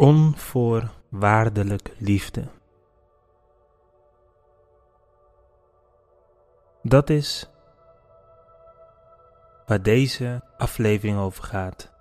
Onvoorwaardelijke 0.00 1.92
liefde. 1.98 2.44
Dat 6.82 7.10
is 7.10 7.50
waar 9.66 9.82
deze 9.82 10.42
aflevering 10.56 11.18
over 11.18 11.44
gaat. 11.44 11.92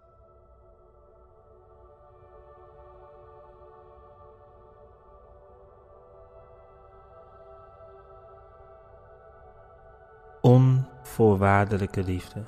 Onvoorwaardelijke 10.41 12.03
liefde. 12.03 12.43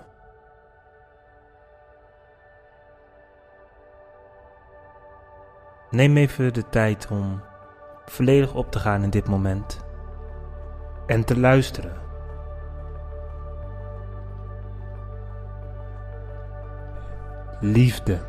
Neem 5.92 6.18
even 6.18 6.54
de 6.54 6.70
tijd 6.70 7.08
om 7.10 7.42
volledig 8.06 8.54
op 8.54 8.72
te 8.72 8.80
gaan 8.80 9.04
in 9.04 9.10
dit 9.10 9.28
moment 9.28 9.86
en 11.06 11.24
te 11.24 11.40
luisteren. 11.40 11.94
Liefde. 17.60 18.20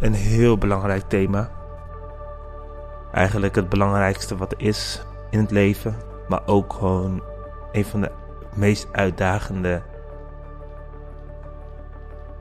Een 0.00 0.14
heel 0.14 0.58
belangrijk 0.58 1.02
thema. 1.02 1.50
Eigenlijk 3.12 3.54
het 3.54 3.68
belangrijkste 3.68 4.36
wat 4.36 4.52
er 4.52 4.60
is 4.60 5.04
in 5.30 5.38
het 5.38 5.50
leven, 5.50 5.96
maar 6.28 6.46
ook 6.46 6.72
gewoon 6.72 7.22
een 7.72 7.84
van 7.84 8.00
de 8.00 8.10
meest 8.54 8.88
uitdagende 8.92 9.82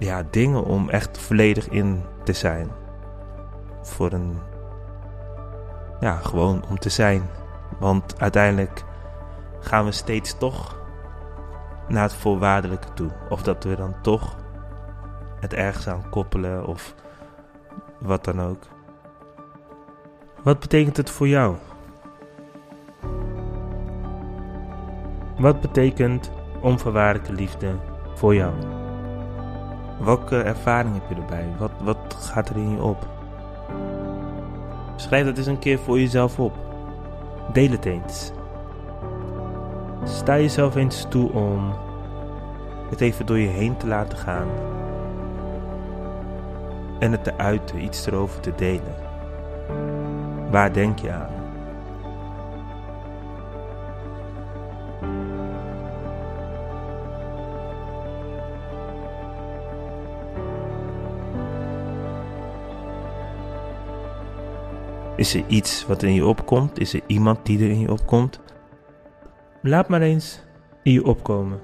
ja, 0.01 0.23
dingen 0.29 0.63
om 0.63 0.89
echt 0.89 1.17
volledig 1.17 1.69
in 1.69 2.03
te 2.23 2.33
zijn. 2.33 2.71
Voor 3.81 4.11
een. 4.11 4.39
Ja, 5.99 6.15
gewoon 6.15 6.63
om 6.69 6.79
te 6.79 6.89
zijn. 6.89 7.29
Want 7.79 8.19
uiteindelijk 8.19 8.83
gaan 9.59 9.85
we 9.85 9.91
steeds 9.91 10.37
toch 10.37 10.79
naar 11.87 12.03
het 12.03 12.13
voorwaardelijke 12.13 12.93
toe. 12.93 13.09
Of 13.29 13.43
dat 13.43 13.63
we 13.63 13.75
dan 13.75 13.95
toch 14.01 14.35
het 15.39 15.53
ergens 15.53 15.87
aan 15.87 16.09
koppelen 16.09 16.65
of 16.67 16.95
wat 17.99 18.23
dan 18.23 18.41
ook. 18.41 18.63
Wat 20.43 20.59
betekent 20.59 20.97
het 20.97 21.09
voor 21.09 21.27
jou? 21.27 21.55
Wat 25.37 25.61
betekent 25.61 26.31
onvoorwaardelijke 26.61 27.33
liefde 27.33 27.75
voor 28.15 28.35
jou? 28.35 28.80
Welke 30.03 30.41
ervaring 30.41 30.93
heb 30.93 31.03
je 31.09 31.15
erbij? 31.15 31.47
Wat, 31.57 31.71
wat 31.81 32.15
gaat 32.19 32.49
er 32.49 32.55
in 32.55 32.69
je 32.69 32.81
op? 32.81 33.07
Schrijf 34.95 35.25
dat 35.25 35.37
eens 35.37 35.47
een 35.47 35.59
keer 35.59 35.79
voor 35.79 35.99
jezelf 35.99 36.39
op. 36.39 36.53
Deel 37.53 37.71
het 37.71 37.85
eens. 37.85 38.31
Sta 40.03 40.37
jezelf 40.37 40.75
eens 40.75 41.05
toe 41.09 41.31
om 41.31 41.73
het 42.89 43.01
even 43.01 43.25
door 43.25 43.39
je 43.39 43.47
heen 43.47 43.77
te 43.77 43.87
laten 43.87 44.17
gaan. 44.17 44.47
En 46.99 47.11
het 47.11 47.23
te 47.23 47.37
uiten, 47.37 47.83
iets 47.83 48.05
erover 48.05 48.39
te 48.39 48.53
delen. 48.55 48.95
Waar 50.51 50.73
denk 50.73 50.99
je 50.99 51.11
aan? 51.11 51.40
Is 65.21 65.33
er 65.33 65.43
iets 65.47 65.85
wat 65.85 66.03
in 66.03 66.13
je 66.13 66.25
opkomt? 66.25 66.79
Is 66.79 66.93
er 66.93 67.01
iemand 67.07 67.45
die 67.45 67.59
er 67.59 67.69
in 67.69 67.79
je 67.79 67.91
opkomt? 67.91 68.39
Laat 69.61 69.87
maar 69.87 70.01
eens 70.01 70.41
in 70.83 70.91
je 70.91 71.05
opkomen. 71.05 71.59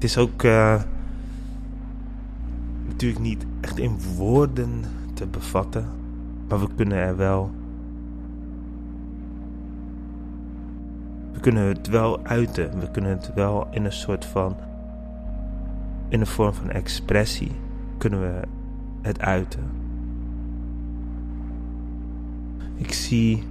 Het 0.00 0.08
is 0.08 0.18
ook 0.18 0.42
uh, 0.42 0.82
natuurlijk 2.86 3.20
niet 3.20 3.46
echt 3.60 3.78
in 3.78 4.00
woorden 4.16 4.84
te 5.14 5.26
bevatten, 5.26 5.86
maar 6.48 6.60
we 6.60 6.68
kunnen 6.76 6.98
er 6.98 7.16
wel. 7.16 7.50
We 11.32 11.40
kunnen 11.40 11.66
het 11.66 11.88
wel 11.88 12.24
uiten. 12.24 12.80
We 12.80 12.90
kunnen 12.90 13.10
het 13.10 13.34
wel 13.34 13.68
in 13.70 13.84
een 13.84 13.92
soort 13.92 14.24
van. 14.24 14.56
In 16.08 16.20
een 16.20 16.26
vorm 16.26 16.52
van 16.52 16.70
expressie 16.70 17.52
kunnen 17.98 18.20
we 18.20 18.40
het 19.00 19.20
uiten. 19.20 19.64
Ik 22.74 22.92
zie 22.92 23.42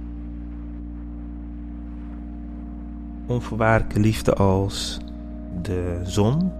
onvoorwaardelijke 3.26 4.00
liefde 4.00 4.34
als 4.34 5.00
de 5.62 6.00
zon. 6.02 6.52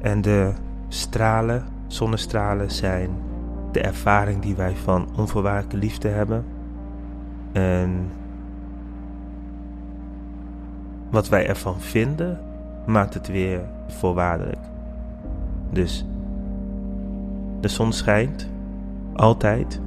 En 0.00 0.20
de 0.20 0.52
stralen, 0.88 1.64
zonnestralen, 1.86 2.70
zijn 2.70 3.10
de 3.72 3.80
ervaring 3.80 4.42
die 4.42 4.54
wij 4.54 4.76
van 4.76 5.08
onvoorwaardelijke 5.16 5.76
liefde 5.76 6.08
hebben. 6.08 6.44
En 7.52 8.10
wat 11.10 11.28
wij 11.28 11.46
ervan 11.46 11.80
vinden, 11.80 12.40
maakt 12.86 13.14
het 13.14 13.26
weer 13.26 13.60
voorwaardelijk. 13.86 14.70
Dus 15.70 16.06
de 17.60 17.68
zon 17.68 17.92
schijnt 17.92 18.48
altijd 19.12 19.80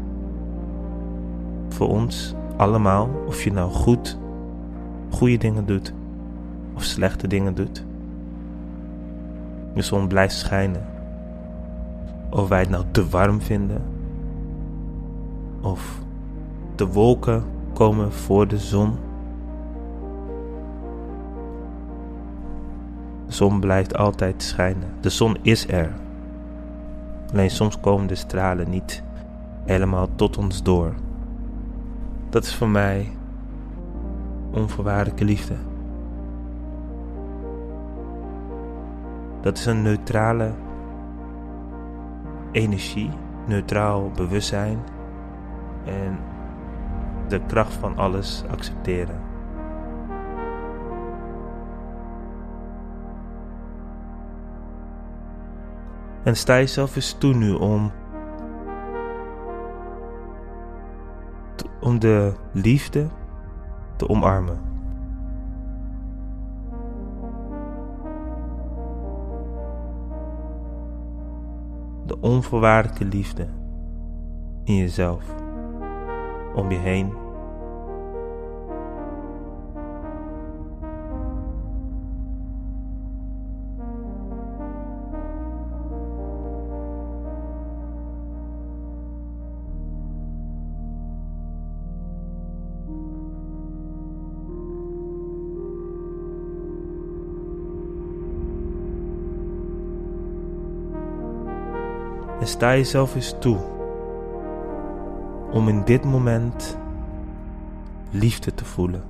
voor 1.70 1.88
ons 1.88 2.36
allemaal, 2.58 3.10
of 3.28 3.44
je 3.44 3.52
nou 3.52 3.72
goed 3.72 4.18
goede 5.16 5.38
dingen 5.38 5.66
doet 5.66 5.94
of 6.76 6.84
slechte 6.84 7.28
dingen 7.28 7.56
doet. 7.56 7.86
De 9.74 9.82
zon 9.82 10.08
blijft 10.08 10.36
schijnen. 10.36 10.86
Of 12.30 12.48
wij 12.48 12.60
het 12.60 12.70
nou 12.70 12.84
te 12.92 13.10
warm 13.10 13.42
vinden. 13.42 13.82
Of 15.62 16.02
de 16.76 16.88
wolken 16.88 17.44
komen 17.74 18.14
voor 18.14 18.48
de 18.48 18.58
zon. 18.58 18.96
De 23.26 23.34
zon 23.34 23.60
blijft 23.60 23.98
altijd 23.98 24.44
schijnen. 24.44 24.90
De 25.00 25.10
zon 25.10 25.38
is 25.42 25.68
er. 25.68 25.94
Alleen 27.32 27.50
soms 27.50 27.80
komen 27.80 28.08
de 28.08 28.16
stralen 28.16 28.70
niet 28.70 29.04
helemaal 29.66 30.08
tot 30.16 30.38
ons 30.38 30.64
door. 30.64 30.94
Dat 32.30 32.44
is 32.44 32.56
voor 32.56 32.70
mij 32.70 33.12
onvoorwaardelijke 34.56 35.26
liefde. 35.26 35.56
Dat 39.42 39.58
is 39.58 39.66
een 39.66 39.82
neutrale 39.82 40.52
energie, 42.52 43.10
neutraal 43.46 44.12
bewustzijn 44.12 44.80
en 45.86 46.18
de 47.28 47.42
kracht 47.48 47.74
van 47.74 47.98
alles 47.98 48.44
accepteren. 48.50 49.20
En 56.24 56.36
sta 56.36 56.56
jezelf 56.56 56.96
eens 56.96 57.14
toe 57.14 57.34
nu 57.34 57.54
om, 57.54 57.92
om 61.80 62.00
de 62.00 62.34
liefde 62.52 63.08
te 63.96 64.10
omarmen. 64.10 64.60
De 72.06 72.20
onvoorwaardelijke 72.20 73.06
liefde 73.06 73.48
in 74.64 74.76
jezelf. 74.76 75.24
om 76.56 76.72
je 76.72 76.78
heen. 76.78 77.25
Sta 102.46 102.76
jezelf 102.76 103.16
eens 103.16 103.36
toe 103.40 103.58
om 105.52 105.68
in 105.68 105.84
dit 105.84 106.04
moment 106.04 106.78
liefde 108.10 108.54
te 108.54 108.66
voelen. 108.66 109.04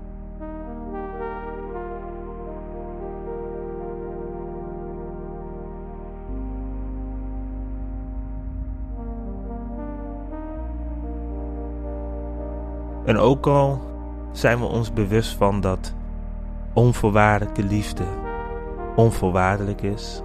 En 13.06 13.18
ook 13.18 13.48
al 13.48 13.82
zijn 14.32 14.60
we 14.60 14.66
ons 14.66 14.94
bewust 14.94 15.36
van 15.36 15.62
dat 15.62 15.94
onvoorwaardelijke 16.74 17.64
liefde 17.64 18.04
onvoorwaardelijk 18.96 19.82
is, 19.82 20.22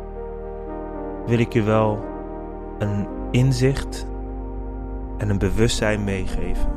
wil 1.26 1.38
ik 1.38 1.52
je 1.52 1.62
wel 1.62 2.10
een 2.80 3.06
inzicht 3.30 4.06
en 5.18 5.28
een 5.28 5.38
bewustzijn 5.38 6.04
meegeven. 6.04 6.68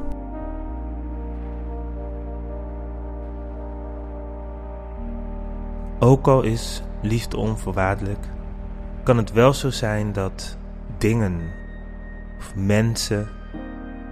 Ook 5.99 6.27
al 6.27 6.41
is 6.41 6.83
liefde 7.01 7.37
onvoorwaardelijk, 7.37 8.27
kan 9.03 9.17
het 9.17 9.31
wel 9.31 9.53
zo 9.53 9.69
zijn 9.69 10.13
dat 10.13 10.57
dingen 10.97 11.41
of 12.37 12.55
mensen 12.55 13.27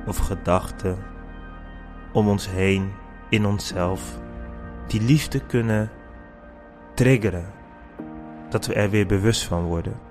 of 0.08 0.18
gedachten 0.18 0.98
om 2.14 2.28
ons 2.28 2.50
heen 2.50 2.92
in 3.30 3.46
onszelf 3.46 4.20
die 4.88 5.02
liefde 5.02 5.40
kunnen 5.46 5.92
triggeren, 6.94 7.46
dat 8.50 8.66
we 8.66 8.74
er 8.74 8.90
weer 8.90 9.06
bewust 9.06 9.44
van 9.44 9.64
worden. 9.64 10.11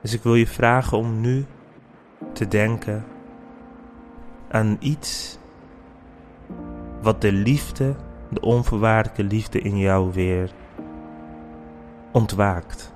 Dus 0.00 0.12
ik 0.14 0.22
wil 0.22 0.34
je 0.34 0.46
vragen 0.46 0.98
om 0.98 1.20
nu 1.20 1.46
te 2.32 2.48
denken 2.48 3.04
aan 4.48 4.76
iets 4.80 5.38
wat 7.02 7.20
de 7.20 7.32
liefde, 7.32 7.94
de 8.30 8.40
onvoorwaardelijke 8.40 9.24
liefde 9.24 9.60
in 9.60 9.78
jou 9.78 10.12
weer 10.12 10.50
ontwaakt, 12.12 12.92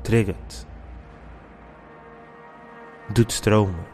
triggert, 0.00 0.66
doet 3.12 3.32
stromen. 3.32 3.84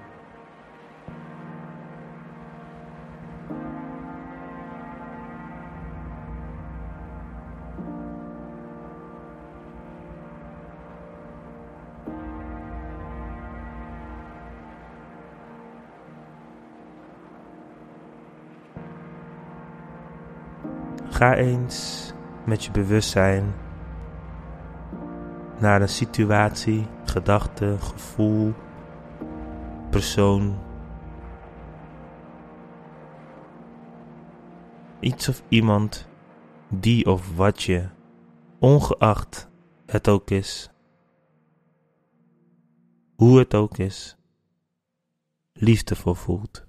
Ga 21.17 21.35
eens 21.37 22.13
met 22.45 22.65
je 22.65 22.71
bewustzijn 22.71 23.55
naar 25.59 25.83
een 25.83 25.89
situatie, 25.89 26.87
gedachte, 27.05 27.77
gevoel, 27.81 28.55
persoon. 29.91 30.59
Iets 35.01 35.29
of 35.29 35.43
iemand 35.49 36.09
die 36.69 37.07
of 37.07 37.37
wat 37.37 37.63
je, 37.63 37.89
ongeacht 38.59 39.49
het 39.87 40.09
ook 40.09 40.31
is, 40.31 40.71
hoe 43.15 43.39
het 43.39 43.55
ook 43.55 43.79
is, 43.79 44.17
liefdevol 45.53 46.15
voelt. 46.15 46.66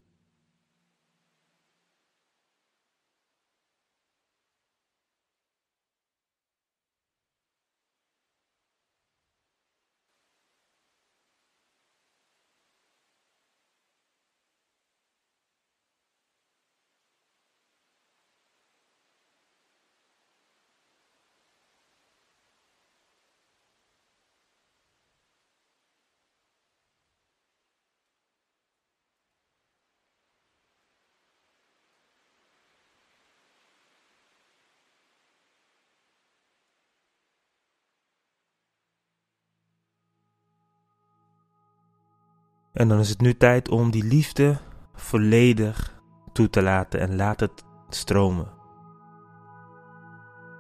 En 42.77 42.88
dan 42.88 43.00
is 43.00 43.09
het 43.09 43.21
nu 43.21 43.38
tijd 43.38 43.69
om 43.69 43.91
die 43.91 44.03
liefde 44.03 44.57
volledig 44.94 46.01
toe 46.33 46.50
te 46.50 46.62
laten 46.62 47.00
en 47.00 47.15
laat 47.15 47.39
het 47.39 47.63
stromen. 47.89 48.47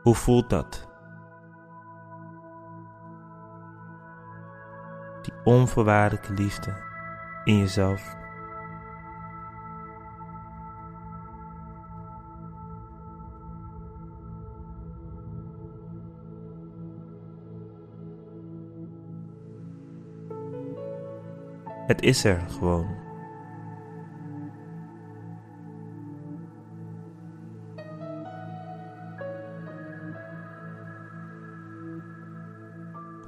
Hoe 0.01 0.15
voelt 0.15 0.49
dat? 0.49 0.87
Die 5.21 5.33
onvoorwaardelijke 5.43 6.33
liefde 6.33 6.73
in 7.43 7.57
jezelf. 7.57 8.16
Het 21.87 22.01
is 22.01 22.23
er 22.23 22.39
gewoon. 22.59 22.85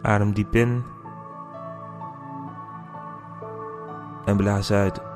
Adem 0.01 0.33
diep 0.33 0.55
in 0.55 0.83
en 4.25 4.37
blaas 4.37 4.71
uit. 4.71 5.08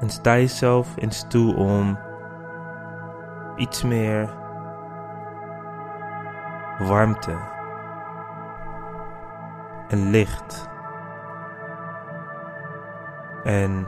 En 0.00 0.10
sta 0.10 0.36
jezelf 0.36 0.96
eens 0.96 1.24
toe 1.28 1.54
om 1.54 1.98
iets 3.56 3.82
meer 3.82 4.28
warmte 6.78 7.36
en 9.88 10.10
licht 10.10 10.68
en 13.42 13.86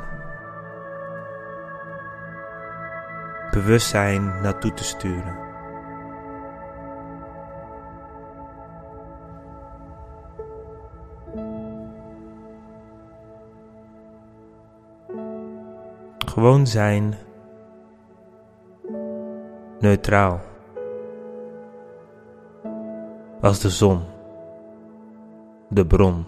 bewustzijn 3.51 4.41
naartoe 4.41 4.75
te 4.75 4.85
sturen. 4.85 5.46
gewoon 16.37 16.66
zijn, 16.66 17.14
neutraal, 19.81 20.40
als 23.40 23.61
de 23.61 23.71
zon, 23.71 24.02
de 25.69 25.87
bron. 25.87 26.25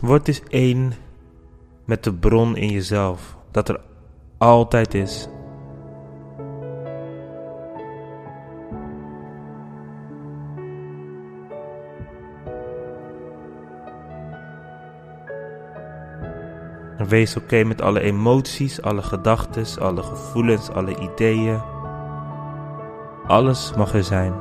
Word 0.00 0.28
eens 0.28 0.42
één 0.48 0.92
met 1.84 2.04
de 2.04 2.14
bron 2.14 2.56
in 2.56 2.68
jezelf, 2.68 3.36
dat 3.50 3.68
er 3.68 3.80
altijd 4.38 4.94
is. 4.94 5.28
Wees 17.08 17.36
oké 17.36 17.64
met 17.64 17.82
alle 17.82 18.00
emoties, 18.00 18.82
alle 18.82 19.02
gedachten, 19.02 19.80
alle 19.80 20.02
gevoelens, 20.02 20.70
alle 20.70 20.96
ideeën. 20.98 21.60
Alles 23.26 23.72
mag 23.76 23.94
er 23.94 24.04
zijn. 24.04 24.32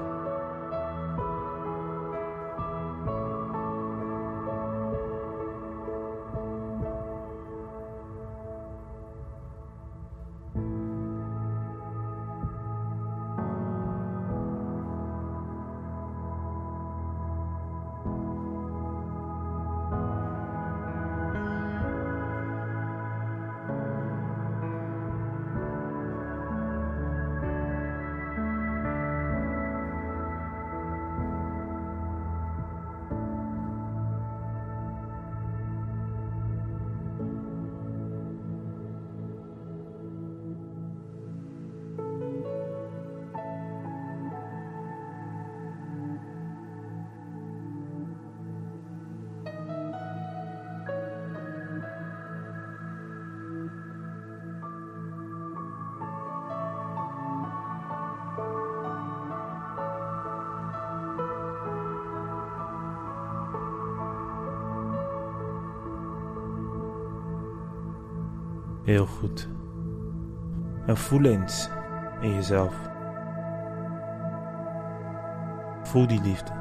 Heel 68.86 69.06
goed. 69.06 69.48
En 70.86 70.98
voel 70.98 71.24
eens 71.24 71.70
in 72.22 72.34
jezelf. 72.34 72.76
Voel 75.84 76.08
die 76.08 76.22
liefde. 76.22 76.52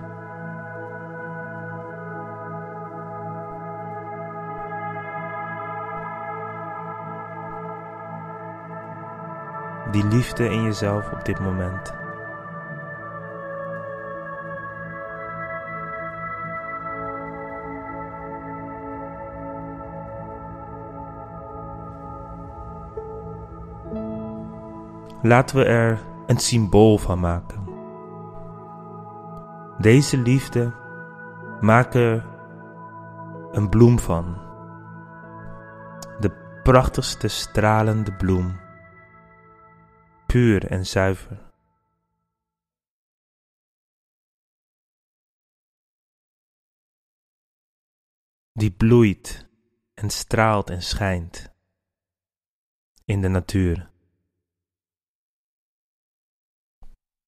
Die 9.91 10.05
liefde 10.05 10.49
in 10.49 10.63
jezelf 10.63 11.13
op 11.13 11.25
dit 11.25 11.41
moment. 11.41 12.04
Laten 25.25 25.57
we 25.57 25.65
er 25.65 26.07
een 26.27 26.39
symbool 26.39 26.99
van 26.99 27.21
maken. 27.21 27.65
Deze 29.79 30.19
liefde 30.19 30.75
maak 31.61 31.95
er 31.95 32.27
een 33.53 33.69
bloem 33.69 33.99
van. 33.99 34.35
De 36.21 36.61
prachtigste 36.63 37.29
stralende 37.29 38.13
bloem. 38.17 38.61
Puur 40.27 40.71
en 40.71 40.87
zuiver. 40.87 41.53
Die 48.53 48.73
bloeit 48.73 49.49
en 49.95 50.11
straalt 50.11 50.71
en 50.71 50.83
schijnt 50.83 51.53
in 53.05 53.21
de 53.21 53.29
natuur. 53.29 53.93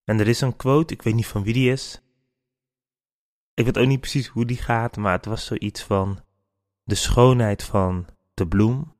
En 0.07 0.19
er 0.19 0.29
is 0.29 0.41
een 0.41 0.57
quote, 0.57 0.95
ik 0.95 1.03
weet 1.03 1.15
niet 1.15 1.27
van 1.27 1.43
wie 1.43 1.53
die 1.53 1.71
is. 1.71 2.01
Ik 3.55 3.65
weet 3.65 3.79
ook 3.79 3.87
niet 3.87 4.01
precies 4.01 4.27
hoe 4.27 4.45
die 4.45 4.57
gaat, 4.57 4.97
maar 4.97 5.13
het 5.13 5.25
was 5.25 5.45
zoiets 5.45 5.83
van 5.83 6.25
de 6.83 6.95
schoonheid 6.95 7.63
van 7.63 8.07
de 8.35 8.49
bloem 8.49 8.97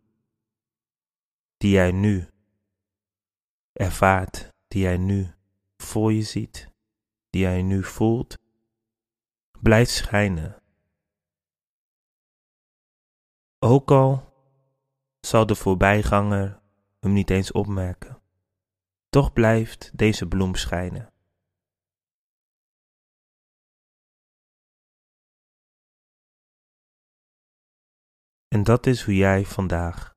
die 1.57 1.71
jij 1.71 1.93
nu 1.93 2.29
ervaart, 3.73 4.53
die 4.69 4.83
jij 4.83 4.97
nu 4.97 5.35
voor 5.77 6.13
je 6.13 6.23
ziet, 6.23 6.71
die 7.31 7.41
jij 7.41 7.63
nu 7.63 7.85
voelt, 7.85 8.39
blijft 9.61 9.91
schijnen. 9.91 10.63
Ook 13.59 13.91
al 13.91 14.35
zal 15.21 15.47
de 15.47 15.55
voorbijganger 15.55 16.61
hem 17.01 17.13
niet 17.13 17.31
eens 17.31 17.53
opmerken. 17.53 18.16
Toch 19.17 19.33
blijft 19.33 19.99
deze 19.99 20.29
bloem 20.29 20.55
schijnen. 20.55 21.13
En 28.49 28.63
dat 28.63 28.87
is 28.87 29.03
hoe 29.03 29.15
jij 29.15 29.45
vandaag, 29.45 30.13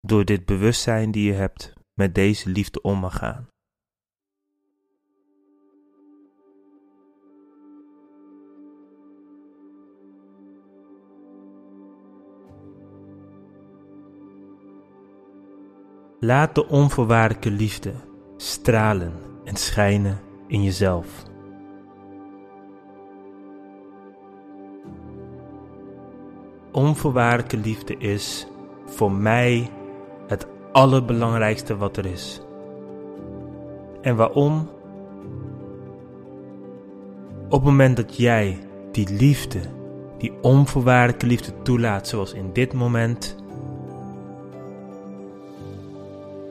door 0.00 0.24
dit 0.24 0.44
bewustzijn 0.44 1.10
die 1.10 1.26
je 1.26 1.32
hebt, 1.32 1.72
met 1.92 2.14
deze 2.14 2.48
liefde 2.48 2.80
om 2.80 2.98
mag 2.98 3.16
gaan. 3.16 3.51
Laat 16.24 16.54
de 16.54 16.68
onvoorwaardelijke 16.68 17.50
liefde 17.50 17.92
stralen 18.36 19.12
en 19.44 19.56
schijnen 19.56 20.20
in 20.46 20.62
jezelf. 20.62 21.06
Onvoorwaardelijke 26.72 27.56
liefde 27.56 27.96
is 27.96 28.46
voor 28.86 29.12
mij 29.12 29.70
het 30.26 30.46
allerbelangrijkste 30.72 31.76
wat 31.76 31.96
er 31.96 32.06
is. 32.06 32.40
En 34.00 34.16
waarom? 34.16 34.68
Op 37.44 37.50
het 37.50 37.62
moment 37.62 37.96
dat 37.96 38.16
jij 38.16 38.58
die 38.92 39.08
liefde, 39.10 39.60
die 40.18 40.32
onvoorwaardelijke 40.42 41.26
liefde 41.26 41.62
toelaat, 41.62 42.08
zoals 42.08 42.32
in 42.32 42.52
dit 42.52 42.72
moment, 42.72 43.41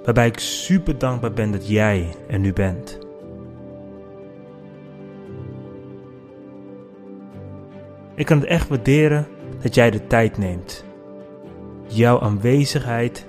waarbij 0.04 0.28
ik 0.28 0.40
super 0.40 0.98
dankbaar 0.98 1.34
ben 1.34 1.52
dat 1.52 1.68
jij 1.68 2.16
er 2.28 2.40
nu 2.40 2.54
bent. 2.54 3.00
Ik 8.16 8.26
kan 8.26 8.40
het 8.40 8.48
echt 8.48 8.68
waarderen 8.68 9.28
dat 9.62 9.76
jij 9.76 9.92
de 9.92 10.08
tijd 10.08 10.38
neemt. 10.38 10.84
Jouw 11.88 12.20
aanwezigheid 12.20 13.26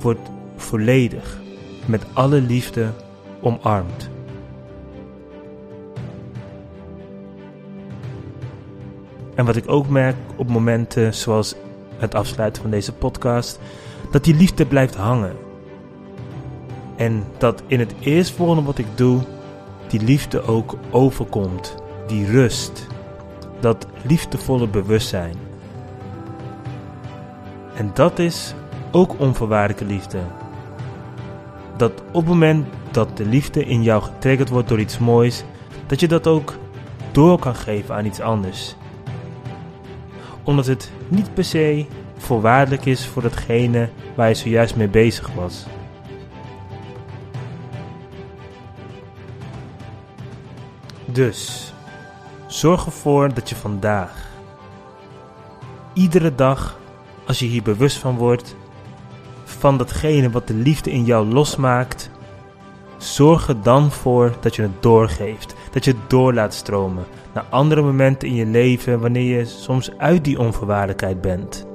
wordt 0.00 0.30
volledig 0.56 1.40
met 1.86 2.04
alle 2.12 2.40
liefde 2.40 2.90
omarmd. 3.40 4.10
En 9.34 9.44
wat 9.44 9.56
ik 9.56 9.70
ook 9.70 9.88
merk 9.88 10.16
op 10.36 10.48
momenten 10.48 11.14
zoals 11.14 11.54
het 11.96 12.14
afsluiten 12.14 12.62
van 12.62 12.70
deze 12.70 12.92
podcast, 12.92 13.60
dat 14.10 14.24
die 14.24 14.34
liefde 14.34 14.66
blijft 14.66 14.94
hangen. 14.94 15.43
En 17.04 17.24
dat 17.38 17.62
in 17.66 17.78
het 17.78 17.94
eerstvolgende 18.00 18.62
wat 18.62 18.78
ik 18.78 18.86
doe, 18.94 19.20
die 19.88 20.02
liefde 20.02 20.42
ook 20.42 20.76
overkomt. 20.90 21.74
Die 22.06 22.26
rust. 22.26 22.86
Dat 23.60 23.86
liefdevolle 24.02 24.68
bewustzijn. 24.68 25.34
En 27.74 27.90
dat 27.94 28.18
is 28.18 28.54
ook 28.90 29.20
onvoorwaardelijke 29.20 29.84
liefde. 29.84 30.18
Dat 31.76 31.92
op 32.12 32.20
het 32.20 32.26
moment 32.26 32.66
dat 32.90 33.16
de 33.16 33.26
liefde 33.26 33.64
in 33.64 33.82
jou 33.82 34.02
getriggerd 34.02 34.48
wordt 34.48 34.68
door 34.68 34.80
iets 34.80 34.98
moois, 34.98 35.44
dat 35.86 36.00
je 36.00 36.08
dat 36.08 36.26
ook 36.26 36.54
door 37.12 37.38
kan 37.38 37.54
geven 37.54 37.94
aan 37.94 38.06
iets 38.06 38.20
anders. 38.20 38.76
omdat 40.42 40.66
het 40.66 40.90
niet 41.08 41.34
per 41.34 41.44
se 41.44 41.86
voorwaardelijk 42.16 42.84
is 42.84 43.06
voor 43.06 43.22
datgene 43.22 43.88
waar 44.14 44.28
je 44.28 44.34
zojuist 44.34 44.76
mee 44.76 44.88
bezig 44.88 45.32
was. 45.34 45.66
Dus, 51.14 51.72
zorg 52.46 52.86
ervoor 52.86 53.34
dat 53.34 53.48
je 53.48 53.56
vandaag, 53.56 54.30
iedere 55.92 56.34
dag, 56.34 56.78
als 57.26 57.38
je 57.38 57.46
hier 57.46 57.62
bewust 57.62 57.98
van 57.98 58.16
wordt, 58.16 58.56
van 59.44 59.78
datgene 59.78 60.30
wat 60.30 60.46
de 60.46 60.54
liefde 60.54 60.90
in 60.90 61.04
jou 61.04 61.26
losmaakt, 61.26 62.10
zorg 62.96 63.48
er 63.48 63.62
dan 63.62 63.90
voor 63.90 64.32
dat 64.40 64.56
je 64.56 64.62
het 64.62 64.82
doorgeeft, 64.82 65.54
dat 65.70 65.84
je 65.84 65.90
het 65.90 66.10
door 66.10 66.34
laat 66.34 66.54
stromen 66.54 67.04
naar 67.34 67.46
andere 67.50 67.82
momenten 67.82 68.28
in 68.28 68.34
je 68.34 68.46
leven 68.46 69.00
wanneer 69.00 69.38
je 69.38 69.44
soms 69.44 69.98
uit 69.98 70.24
die 70.24 70.38
onvoorwaardelijkheid 70.38 71.20
bent. 71.20 71.73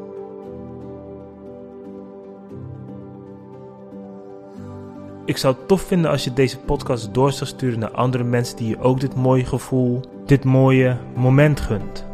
Ik 5.29 5.37
zou 5.37 5.55
het 5.55 5.67
tof 5.67 5.81
vinden 5.81 6.11
als 6.11 6.23
je 6.23 6.33
deze 6.33 6.59
podcast 6.59 7.13
door 7.13 7.31
zou 7.31 7.49
sturen 7.49 7.79
naar 7.79 7.91
andere 7.91 8.23
mensen 8.23 8.57
die 8.57 8.67
je 8.67 8.79
ook 8.79 8.99
dit 8.99 9.15
mooie 9.15 9.45
gevoel, 9.45 10.01
dit 10.25 10.43
mooie 10.43 10.97
moment 11.15 11.59
gunt. 11.59 12.05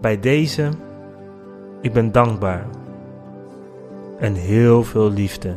Bij 0.00 0.20
deze, 0.20 0.70
ik 1.80 1.92
ben 1.92 2.12
dankbaar. 2.12 2.66
En 4.18 4.34
heel 4.34 4.84
veel 4.84 5.10
liefde. 5.10 5.54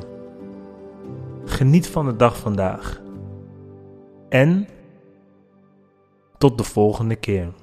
Geniet 1.45 1.87
van 1.87 2.05
de 2.05 2.15
dag 2.15 2.37
vandaag. 2.37 3.01
En 4.29 4.67
tot 6.37 6.57
de 6.57 6.63
volgende 6.63 7.15
keer. 7.15 7.60